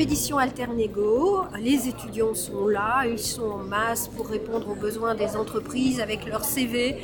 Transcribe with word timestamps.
Édition 0.00 0.38
Alternego, 0.38 1.44
les 1.58 1.86
étudiants 1.86 2.32
sont 2.32 2.66
là, 2.66 3.04
ils 3.04 3.18
sont 3.18 3.50
en 3.50 3.58
masse 3.58 4.08
pour 4.08 4.28
répondre 4.28 4.70
aux 4.70 4.74
besoins 4.74 5.14
des 5.14 5.36
entreprises 5.36 6.00
avec 6.00 6.24
leur 6.26 6.42
CV 6.42 6.96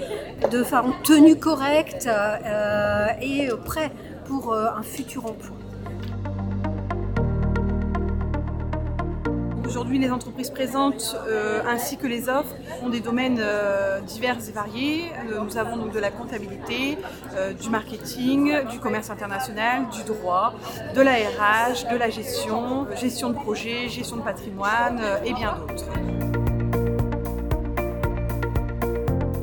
de 0.51 0.63
façon 0.63 0.95
tenue 1.05 1.37
correcte 1.37 2.09
euh, 2.09 3.09
et 3.21 3.51
prêts 3.67 3.93
pour 4.25 4.55
euh, 4.55 4.69
un 4.75 4.83
futur 4.83 5.27
emploi. 5.27 5.57
Aujourd'hui, 9.77 9.99
les 9.99 10.11
entreprises 10.11 10.49
présentes 10.49 11.15
euh, 11.29 11.61
ainsi 11.69 11.99
que 11.99 12.07
les 12.07 12.31
offres 12.31 12.55
ont 12.83 12.89
des 12.89 13.01
domaines 13.01 13.37
euh, 13.39 14.01
divers 14.01 14.39
et 14.49 14.51
variés. 14.51 15.03
Euh, 15.31 15.45
nous 15.45 15.59
avons 15.59 15.77
donc 15.77 15.93
de 15.93 15.99
la 15.99 16.11
comptabilité, 16.11 16.97
du 17.61 17.69
marketing, 17.69 18.55
du 18.71 18.79
commerce 18.79 19.11
international, 19.11 19.91
du 19.91 20.03
droit, 20.05 20.55
de 20.95 21.01
la 21.03 21.13
RH, 21.13 21.93
de 21.93 21.97
la 21.99 22.09
gestion, 22.09 22.87
gestion 22.97 23.29
de 23.29 23.35
projet, 23.35 23.91
gestion 23.91 24.17
de 24.17 24.23
patrimoine 24.23 24.99
et 25.27 25.35
bien 25.35 25.59
d'autres. 25.59 26.36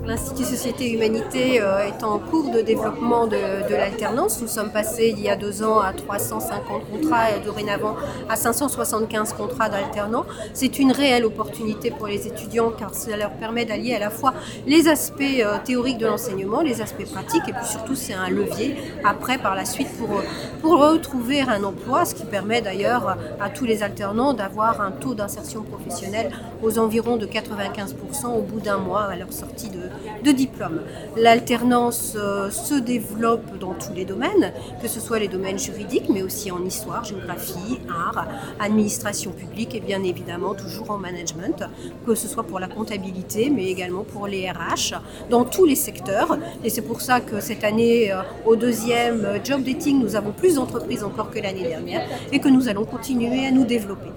L'Institut 0.06 0.44
Société 0.44 0.92
Humanité 0.92 1.62
euh, 1.62 1.88
est 1.88 2.04
en 2.04 2.20
cours 2.20 2.52
de 2.52 2.60
développement 2.60 3.26
de, 3.26 3.38
l'alternance. 3.72 4.42
Nous 4.42 4.50
sommes 4.50 4.70
passés 4.70 5.14
il 5.16 5.24
y 5.24 5.30
a 5.30 5.38
deux 5.38 5.64
ans 5.64 5.80
à 5.80 5.94
350 5.94 6.90
contrats 6.92 7.32
et 7.32 7.40
dorénavant 7.40 7.96
à 8.28 8.36
575 8.36 9.32
contrats 9.32 9.70
d'alternants. 9.70 10.26
C'est 10.54 10.78
une 10.78 10.92
réelle 10.92 11.24
opportunité 11.24 11.90
pour 11.90 12.08
les 12.08 12.28
étudiants 12.28 12.72
car 12.78 12.94
cela 12.94 13.16
leur 13.16 13.32
permet 13.32 13.64
d'allier 13.64 13.96
à 13.96 14.00
la 14.00 14.10
fois 14.10 14.34
les 14.68 14.90
aspects 14.90 15.22
euh, 15.22 15.58
théoriques 15.64 16.00
de 16.00 16.08
l'enseignement, 16.08 16.60
les 16.60 16.82
aspects 16.82 17.10
pratiques 17.10 17.48
et 17.48 17.54
puis 17.54 17.66
surtout 17.66 17.96
c'est 17.96 18.14
un 18.14 18.30
levier 18.30 18.76
après 19.06 19.38
par 19.38 19.56
la 19.56 19.64
suite 19.64 19.88
pour, 19.98 20.22
pour 20.60 20.80
retrouver 20.82 21.42
un 21.42 21.64
emploi, 21.64 22.04
ce 22.04 22.14
qui 22.14 22.26
permet 22.26 22.62
d'ailleurs 22.62 23.16
à 23.40 23.50
tous 23.50 23.64
les 23.64 23.84
alternants 23.84 24.34
d'avoir 24.34 24.82
un 24.82 24.92
taux 24.92 25.14
d'insertion 25.14 25.64
professionnelle 25.64 26.30
aux 26.62 26.78
environs 26.78 27.16
de 27.16 27.26
95% 27.26 28.26
au 28.38 28.42
bout 28.42 28.60
d'un 28.60 28.78
mois 28.78 29.04
à 29.04 29.16
leur 29.16 29.32
sortie 29.32 29.70
de, 29.70 29.93
de 30.24 30.32
diplôme. 30.32 30.82
L'alternance 31.18 32.14
euh, 32.16 32.50
se 32.50 32.76
développe 32.76 33.58
dans 33.60 33.74
tous 33.74 33.94
les 33.94 34.06
domaines, 34.06 34.54
que 34.82 34.88
ce 34.88 35.00
soit 35.00 35.20
les 35.20 35.28
domaines 35.28 35.60
juridiques, 35.60 36.10
mais 36.10 36.24
aussi 36.24 36.52
en 36.52 36.64
histoire, 36.66 37.04
géographie, 37.04 37.80
art, 37.90 38.28
administration 38.60 39.32
publique 39.32 39.76
et 39.76 39.80
bien 39.80 40.04
évidemment 40.04 40.54
toujours 40.54 40.92
en 40.92 40.98
management, 40.98 41.64
que 42.06 42.16
ce 42.16 42.28
soit 42.28 42.44
pour 42.44 42.60
la 42.60 42.68
comptabilité, 42.68 43.50
mais 43.50 43.66
également 43.66 44.04
pour 44.04 44.28
les 44.28 44.50
RH, 44.50 44.96
dans 45.30 45.46
tous 45.46 45.66
les 45.66 45.76
secteurs. 45.76 46.38
Et 46.64 46.70
c'est 46.70 46.82
pour 46.82 47.02
ça 47.02 47.20
que 47.20 47.40
cette 47.40 47.64
année, 47.64 48.12
euh, 48.12 48.22
au 48.46 48.56
deuxième 48.56 49.40
job 49.44 49.64
dating, 49.64 50.00
nous 50.00 50.16
avons 50.16 50.32
plus 50.32 50.56
d'entreprises 50.56 51.04
encore 51.04 51.30
que 51.32 51.40
l'année 51.40 51.68
dernière 51.68 52.08
et 52.32 52.40
que 52.40 52.50
nous 52.50 52.68
allons 52.68 52.86
continuer 52.86 53.46
à 53.46 53.52
nous 53.52 53.66
développer. 53.66 54.10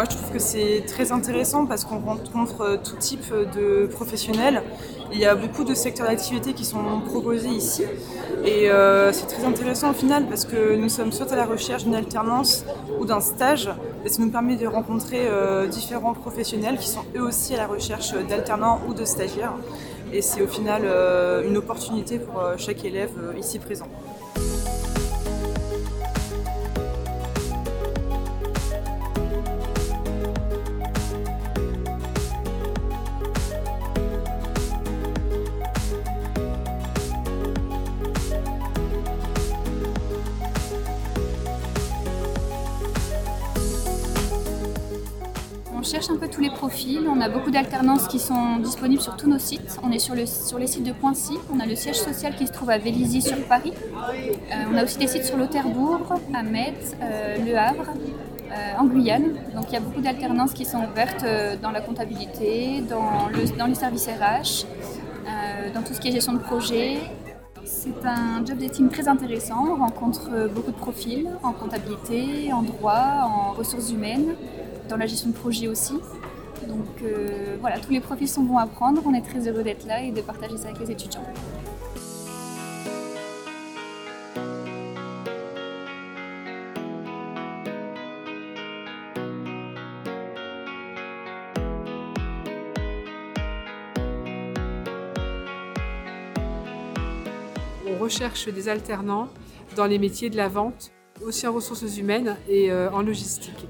Moi, 0.00 0.08
je 0.10 0.16
trouve 0.16 0.32
que 0.32 0.38
c'est 0.38 0.82
très 0.86 1.12
intéressant 1.12 1.66
parce 1.66 1.84
qu'on 1.84 1.98
rencontre 1.98 2.62
euh, 2.62 2.76
tout 2.82 2.96
type 2.96 3.34
de 3.54 3.86
professionnels. 3.86 4.62
Il 5.12 5.18
y 5.18 5.26
a 5.26 5.34
beaucoup 5.34 5.62
de 5.62 5.74
secteurs 5.74 6.06
d'activité 6.06 6.54
qui 6.54 6.64
sont 6.64 7.02
proposés 7.04 7.50
ici. 7.50 7.82
Et 8.42 8.70
euh, 8.70 9.12
c'est 9.12 9.26
très 9.26 9.44
intéressant 9.44 9.90
au 9.90 9.92
final 9.92 10.24
parce 10.26 10.46
que 10.46 10.74
nous 10.74 10.88
sommes 10.88 11.12
soit 11.12 11.30
à 11.30 11.36
la 11.36 11.44
recherche 11.44 11.84
d'une 11.84 11.94
alternance 11.94 12.64
ou 12.98 13.04
d'un 13.04 13.20
stage. 13.20 13.68
Et 14.06 14.08
ça 14.08 14.22
nous 14.22 14.30
permet 14.30 14.56
de 14.56 14.66
rencontrer 14.66 15.26
euh, 15.28 15.66
différents 15.66 16.14
professionnels 16.14 16.78
qui 16.78 16.88
sont 16.88 17.04
eux 17.14 17.22
aussi 17.22 17.52
à 17.52 17.58
la 17.58 17.66
recherche 17.66 18.14
d'alternants 18.26 18.80
ou 18.88 18.94
de 18.94 19.04
stagiaires. 19.04 19.52
Et 20.14 20.22
c'est 20.22 20.40
au 20.40 20.48
final 20.48 20.82
une 21.46 21.58
opportunité 21.58 22.18
pour 22.18 22.42
chaque 22.56 22.86
élève 22.86 23.12
ici 23.38 23.58
présent. 23.58 23.86
On 45.80 45.82
cherche 45.82 46.10
un 46.10 46.16
peu 46.16 46.28
tous 46.28 46.42
les 46.42 46.50
profils. 46.50 47.08
On 47.08 47.22
a 47.22 47.30
beaucoup 47.30 47.50
d'alternances 47.50 48.06
qui 48.06 48.18
sont 48.18 48.58
disponibles 48.58 49.00
sur 49.00 49.16
tous 49.16 49.30
nos 49.30 49.38
sites. 49.38 49.78
On 49.82 49.90
est 49.90 49.98
sur, 49.98 50.14
le, 50.14 50.26
sur 50.26 50.58
les 50.58 50.66
sites 50.66 50.84
de 50.84 50.92
Poincy. 50.92 51.38
On 51.50 51.58
a 51.58 51.64
le 51.64 51.74
siège 51.74 51.96
social 51.96 52.36
qui 52.36 52.46
se 52.46 52.52
trouve 52.52 52.68
à 52.68 52.76
Vélizy 52.76 53.22
sur 53.22 53.38
Paris. 53.46 53.72
Euh, 53.96 54.64
on 54.70 54.76
a 54.76 54.84
aussi 54.84 54.98
des 54.98 55.06
sites 55.06 55.24
sur 55.24 55.38
l'Auterbourg, 55.38 56.20
à 56.34 56.42
Metz, 56.42 56.94
euh, 57.00 57.38
Le 57.46 57.56
Havre, 57.56 57.86
euh, 58.52 58.78
en 58.78 58.84
Guyane. 58.84 59.32
Donc 59.54 59.68
il 59.68 59.72
y 59.72 59.76
a 59.76 59.80
beaucoup 59.80 60.02
d'alternances 60.02 60.52
qui 60.52 60.66
sont 60.66 60.84
ouvertes 60.84 61.24
dans 61.62 61.70
la 61.70 61.80
comptabilité, 61.80 62.82
dans, 62.82 63.30
le, 63.32 63.38
les 63.66 63.74
services 63.74 64.06
RH, 64.06 64.66
dans 65.72 65.80
tout 65.80 65.94
ce 65.94 66.00
qui 66.00 66.08
est 66.08 66.12
gestion 66.12 66.34
de 66.34 66.40
projet. 66.40 66.98
C'est 67.64 68.04
un 68.04 68.44
job 68.44 68.58
dating 68.58 68.90
très 68.90 69.08
intéressant. 69.08 69.64
On 69.70 69.76
rencontre 69.76 70.50
beaucoup 70.54 70.72
de 70.72 70.76
profils 70.76 71.26
en 71.42 71.52
comptabilité, 71.52 72.52
en 72.52 72.60
droit, 72.60 73.22
en 73.24 73.52
ressources 73.52 73.90
humaines 73.90 74.34
dans 74.90 74.96
la 74.96 75.06
gestion 75.06 75.30
de 75.30 75.34
projet 75.34 75.68
aussi. 75.68 75.94
Donc 76.66 76.86
euh, 77.02 77.56
voilà, 77.60 77.78
tous 77.78 77.92
les 77.92 78.00
profils 78.00 78.28
sont 78.28 78.42
bons 78.42 78.58
à 78.58 78.66
prendre. 78.66 79.00
On 79.06 79.14
est 79.14 79.22
très 79.22 79.48
heureux 79.48 79.62
d'être 79.62 79.86
là 79.86 80.02
et 80.02 80.10
de 80.10 80.20
partager 80.20 80.56
ça 80.56 80.68
avec 80.68 80.80
les 80.80 80.90
étudiants. 80.90 81.24
On 97.88 98.02
recherche 98.02 98.48
des 98.48 98.68
alternants 98.68 99.28
dans 99.76 99.86
les 99.86 99.98
métiers 99.98 100.30
de 100.30 100.36
la 100.36 100.48
vente, 100.48 100.90
aussi 101.24 101.46
en 101.46 101.52
ressources 101.52 101.96
humaines 101.96 102.36
et 102.48 102.72
euh, 102.72 102.90
en 102.90 103.02
logistique. 103.02 103.66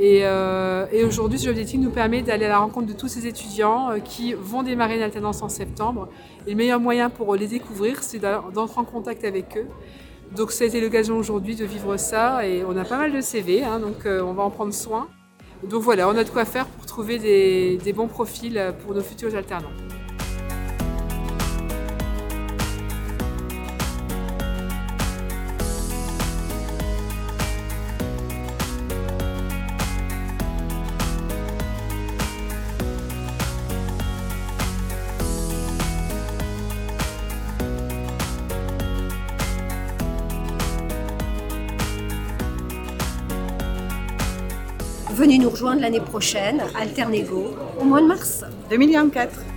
Euh, 0.00 0.86
et, 0.92 1.04
aujourd'hui, 1.04 1.38
ce 1.38 1.46
job 1.46 1.54
dating 1.54 1.80
nous 1.80 1.90
permet 1.90 2.22
d'aller 2.22 2.46
à 2.46 2.48
la 2.48 2.58
rencontre 2.58 2.86
de 2.86 2.92
tous 2.92 3.08
ces 3.08 3.26
étudiants 3.26 3.90
euh, 3.90 3.98
qui 3.98 4.34
vont 4.34 4.62
démarrer 4.62 4.96
une 4.96 5.02
alternance 5.02 5.42
en 5.42 5.48
septembre. 5.48 6.08
Et 6.46 6.50
le 6.50 6.56
meilleur 6.56 6.80
moyen 6.80 7.10
pour 7.10 7.34
les 7.36 7.46
découvrir, 7.46 8.02
c'est 8.02 8.18
d'entrer 8.18 8.80
en 8.80 8.84
contact 8.84 9.24
avec 9.24 9.56
eux. 9.56 9.66
Donc 10.34 10.50
ça 10.50 10.64
a 10.64 10.66
été 10.66 10.80
l'occasion 10.80 11.16
aujourd'hui 11.16 11.54
de 11.54 11.64
vivre 11.64 11.96
ça 11.96 12.46
et 12.46 12.64
on 12.64 12.76
a 12.76 12.84
pas 12.84 12.98
mal 12.98 13.12
de 13.12 13.20
CV, 13.20 13.62
hein, 13.62 13.78
donc 13.78 14.04
euh, 14.04 14.20
on 14.22 14.32
va 14.32 14.42
en 14.42 14.50
prendre 14.50 14.72
soin. 14.72 15.06
Donc 15.62 15.82
voilà, 15.82 16.08
on 16.08 16.16
a 16.16 16.24
de 16.24 16.30
quoi 16.30 16.44
faire 16.44 16.66
pour 16.66 16.86
trouver 16.86 17.18
des 17.18 17.92
bons 17.92 18.08
profils 18.08 18.74
pour 18.84 18.94
nos 18.94 19.02
futurs 19.02 19.34
alternants. 19.36 19.70
Venez 45.14 45.38
nous 45.38 45.48
rejoindre 45.48 45.80
l'année 45.80 46.00
prochaine, 46.00 46.60
Alternego, 46.74 47.54
au 47.80 47.84
mois 47.84 48.00
de 48.00 48.06
mars 48.08 48.44
2024. 48.68 49.53